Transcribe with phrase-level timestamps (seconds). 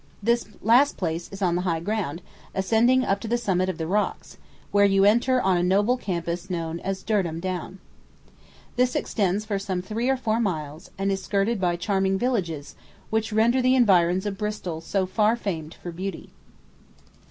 [0.23, 2.23] This last place is on the high ground,
[2.55, 4.37] ascending up to the summit of the rocks,
[4.71, 7.77] where you enter on a noble campus known as Durdham Down.
[8.77, 12.73] This extends for some three or four miles, and is skirted by charming villages,
[13.11, 16.31] which render the environs of Bristol so far famed for beauty.